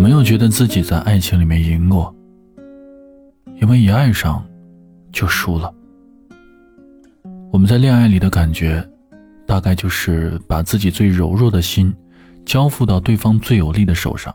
[0.00, 2.14] 没有觉得自己在爱情里面赢过，
[3.60, 4.42] 因为一爱上
[5.12, 5.70] 就输了。
[7.52, 8.82] 我们在恋爱里的感觉，
[9.46, 11.94] 大概就是把自己最柔弱的心
[12.46, 14.34] 交付到对方最有力的手上。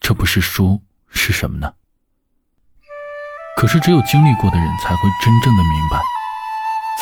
[0.00, 0.78] 这不是输
[1.08, 1.72] 是什么呢？
[3.56, 5.98] 可是只有经历过的人才会真正的明白，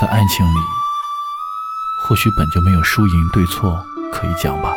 [0.01, 0.59] 在爱情里，
[2.07, 4.77] 或许本就没有输赢对错可以讲吧。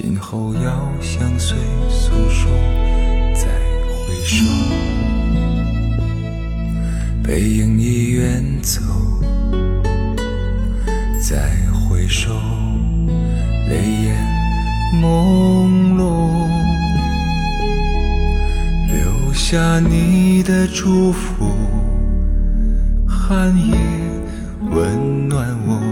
[0.00, 1.58] 今后要相随
[1.90, 2.52] 诉说。
[3.34, 3.48] 再
[3.90, 4.44] 回首，
[7.20, 8.80] 背影已远走，
[11.20, 12.32] 再回首，
[13.68, 13.74] 泪
[14.04, 14.16] 眼
[15.02, 16.46] 朦胧，
[18.86, 21.52] 留下你的祝福，
[23.04, 23.76] 寒夜
[24.70, 25.82] 温暖我，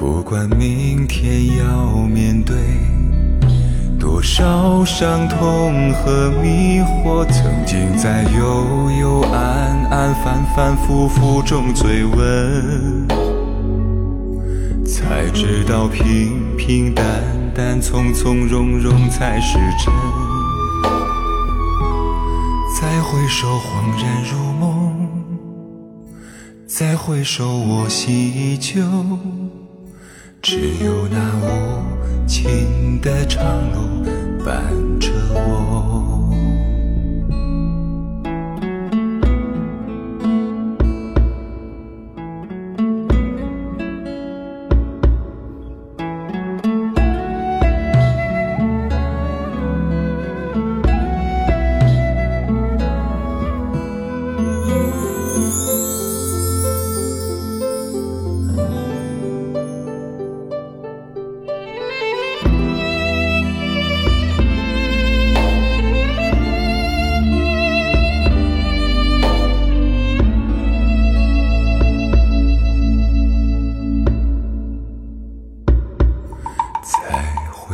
[0.00, 2.56] 不管明天要面对。
[3.98, 13.06] 多少伤痛和迷惑，曾经在幽幽暗暗、反反复复中追问，
[14.86, 17.04] 才知道平平淡
[17.54, 19.92] 淡、从从容容才是真。
[22.80, 24.94] 再回首，恍然如梦；
[26.66, 28.80] 再回首，我心依旧。
[30.42, 34.02] 只有那无尽的长路
[34.42, 36.09] 伴着我。